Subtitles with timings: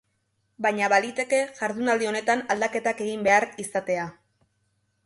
[0.65, 4.09] Baina baliteke jardunaldi honetan aldaketak egin behar izatea.